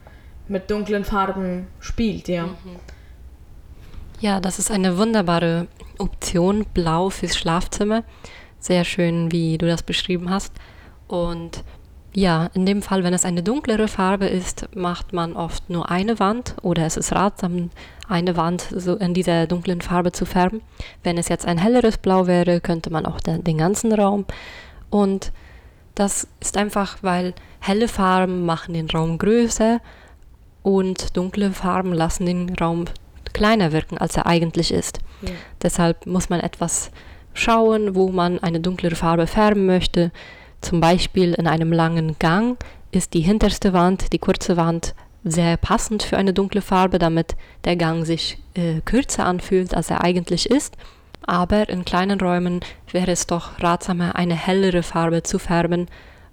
mit 0.50 0.70
dunklen 0.70 1.06
Farben 1.06 1.68
spielt, 1.80 2.28
ja. 2.28 2.48
Mhm. 2.48 2.80
Ja, 4.20 4.40
das 4.40 4.60
ist 4.60 4.72
eine 4.72 4.98
wunderbare 4.98 5.68
Option, 5.98 6.66
blau 6.74 7.10
fürs 7.10 7.38
Schlafzimmer. 7.38 8.04
Sehr 8.60 8.84
schön, 8.84 9.32
wie 9.32 9.58
du 9.58 9.66
das 9.66 9.84
beschrieben 9.84 10.30
hast. 10.30 10.54
Und 11.08 11.64
ja, 12.16 12.50
in 12.54 12.66
dem 12.66 12.82
Fall, 12.82 13.04
wenn 13.04 13.14
es 13.14 13.26
eine 13.26 13.42
dunklere 13.42 13.88
Farbe 13.88 14.28
ist, 14.28 14.68
macht 14.76 15.14
man 15.14 15.36
oft 15.36 15.70
nur 15.70 15.90
eine 15.90 16.20
Wand 16.20 16.56
oder 16.62 16.86
es 16.86 16.96
ist 16.96 17.12
ratsam, 17.12 17.72
eine 18.08 18.38
Wand 18.38 18.68
so 18.76 18.96
in 18.96 19.14
dieser 19.14 19.48
dunklen 19.48 19.82
Farbe 19.82 20.12
zu 20.12 20.26
färben. 20.26 20.62
Wenn 21.04 21.18
es 21.18 21.28
jetzt 21.28 21.46
ein 21.48 21.58
helleres 21.58 21.98
Blau 21.98 22.28
wäre, 22.28 22.62
könnte 22.62 22.92
man 22.92 23.06
auch 23.06 23.20
den, 23.20 23.44
den 23.44 23.58
ganzen 23.58 23.92
Raum. 23.94 24.26
Und 24.90 25.32
das 25.96 26.28
ist 26.40 26.58
einfach, 26.58 26.98
weil 27.02 27.34
helle 27.60 27.88
Farben 27.88 28.46
machen 28.46 28.74
den 28.74 28.90
Raum 28.90 29.18
größer 29.18 29.80
und 30.62 31.18
dunkle 31.18 31.52
Farben 31.52 31.94
lassen 31.94 32.26
den 32.26 32.56
Raum 32.56 32.86
kleiner 33.34 33.72
wirken, 33.72 33.98
als 33.98 34.16
er 34.16 34.28
eigentlich 34.28 34.72
ist. 34.72 35.00
Ja. 35.22 35.32
Deshalb 35.62 36.06
muss 36.06 36.30
man 36.30 36.40
etwas 36.40 36.92
schauen, 37.34 37.96
wo 37.96 38.10
man 38.10 38.40
eine 38.40 38.60
dunklere 38.60 38.96
Farbe 38.96 39.26
färben 39.26 39.66
möchte. 39.66 40.12
Zum 40.64 40.80
Beispiel 40.80 41.34
in 41.34 41.46
einem 41.46 41.74
langen 41.74 42.16
Gang 42.20 42.58
ist 42.92 43.14
die 43.14 43.20
hinterste 43.20 43.74
Wand, 43.74 44.14
die 44.14 44.18
kurze 44.18 44.56
Wand, 44.56 44.96
sehr 45.26 45.58
passend 45.58 46.04
für 46.04 46.18
eine 46.18 46.34
dunkle 46.34 46.62
Farbe, 46.62 47.00
damit 47.00 47.36
der 47.66 47.76
Gang 47.76 48.06
sich 48.06 48.38
äh, 48.56 48.80
kürzer 48.86 49.26
anfühlt, 49.26 49.76
als 49.76 49.90
er 49.90 50.04
eigentlich 50.04 50.50
ist. 50.50 50.78
aber 51.26 51.70
in 51.70 51.86
kleinen 51.86 52.20
Räumen 52.20 52.60
wäre 52.92 53.12
es 53.12 53.28
doch 53.28 53.60
ratsamer, 53.62 54.16
eine 54.16 54.36
hellere 54.36 54.84
Farbe 54.84 55.24
zu 55.24 55.40
färben, 55.40 55.88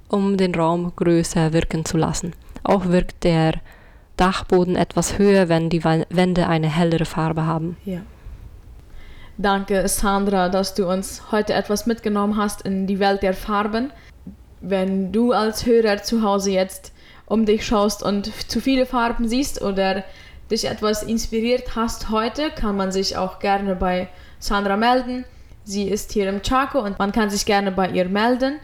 um 0.08 0.36
den 0.36 0.54
Raum 0.54 0.92
größer 0.96 1.52
wirken 1.52 1.84
zu 1.84 1.96
lassen. 1.96 2.34
Auch 2.62 2.86
wirkt 2.86 3.24
der 3.24 3.54
Dachboden 4.16 4.76
etwas 4.76 5.18
höher, 5.18 5.48
wenn 5.48 5.70
die 5.70 5.84
Wände 5.84 6.46
eine 6.48 6.68
hellere 6.68 7.04
Farbe 7.04 7.46
haben. 7.46 7.76
Ja. 7.84 8.00
Danke, 9.38 9.88
Sandra, 9.88 10.50
dass 10.50 10.74
du 10.74 10.86
uns 10.86 11.32
heute 11.32 11.54
etwas 11.54 11.86
mitgenommen 11.86 12.36
hast 12.36 12.62
in 12.62 12.86
die 12.86 12.98
Welt 12.98 13.22
der 13.22 13.32
Farben. 13.32 13.90
Wenn 14.60 15.12
du 15.12 15.32
als 15.32 15.66
Hörer 15.66 16.02
zu 16.02 16.22
Hause 16.22 16.50
jetzt 16.50 16.92
um 17.26 17.46
dich 17.46 17.64
schaust 17.64 18.02
und 18.02 18.30
zu 18.50 18.60
viele 18.60 18.86
Farben 18.86 19.28
siehst 19.28 19.62
oder 19.62 20.04
dich 20.50 20.64
etwas 20.64 21.02
inspiriert 21.02 21.76
hast 21.76 22.10
heute, 22.10 22.50
kann 22.50 22.76
man 22.76 22.90
sich 22.90 23.16
auch 23.16 23.38
gerne 23.38 23.76
bei 23.76 24.08
Sandra 24.40 24.76
melden. 24.76 25.24
Sie 25.64 25.88
ist 25.88 26.12
hier 26.12 26.28
im 26.28 26.42
Chaco 26.42 26.80
und 26.80 26.98
man 26.98 27.12
kann 27.12 27.30
sich 27.30 27.46
gerne 27.46 27.70
bei 27.70 27.88
ihr 27.88 28.08
melden. 28.08 28.58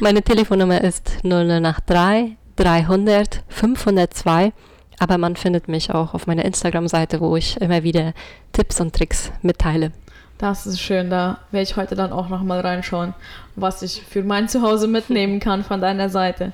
Meine 0.00 0.22
Telefonnummer 0.22 0.80
ist 0.82 1.12
0083 1.24 2.36
300 2.56 3.42
502, 3.48 4.52
aber 5.00 5.18
man 5.18 5.34
findet 5.34 5.66
mich 5.66 5.90
auch 5.90 6.14
auf 6.14 6.26
meiner 6.28 6.44
Instagram-Seite, 6.44 7.20
wo 7.20 7.36
ich 7.36 7.60
immer 7.60 7.82
wieder 7.82 8.12
Tipps 8.52 8.80
und 8.80 8.94
Tricks 8.94 9.32
mitteile. 9.42 9.90
Das 10.38 10.66
ist 10.66 10.80
schön, 10.80 11.10
da 11.10 11.38
werde 11.52 11.62
ich 11.62 11.76
heute 11.76 11.94
dann 11.94 12.12
auch 12.12 12.28
nochmal 12.28 12.60
reinschauen, 12.60 13.14
was 13.54 13.82
ich 13.82 14.02
für 14.02 14.22
mein 14.22 14.48
Zuhause 14.48 14.88
mitnehmen 14.88 15.38
kann 15.38 15.62
von 15.62 15.80
deiner 15.80 16.08
Seite. 16.08 16.52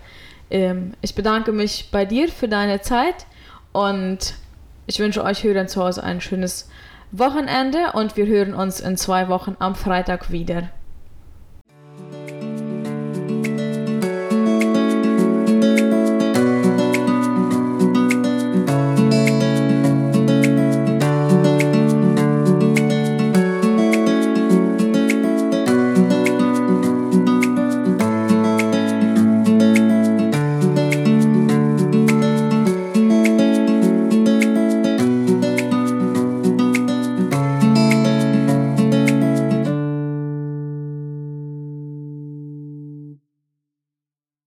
Ähm, 0.50 0.92
ich 1.00 1.14
bedanke 1.14 1.52
mich 1.52 1.88
bei 1.90 2.04
dir 2.04 2.28
für 2.28 2.48
deine 2.48 2.82
Zeit 2.82 3.26
und 3.72 4.34
ich 4.86 4.98
wünsche 4.98 5.24
euch 5.24 5.44
Hörern 5.44 5.68
zu 5.68 5.82
Hause 5.82 6.02
ein 6.02 6.20
schönes 6.20 6.68
Wochenende 7.12 7.92
und 7.94 8.16
wir 8.16 8.26
hören 8.26 8.54
uns 8.54 8.80
in 8.80 8.96
zwei 8.96 9.28
Wochen 9.28 9.56
am 9.58 9.74
Freitag 9.74 10.30
wieder. 10.30 10.68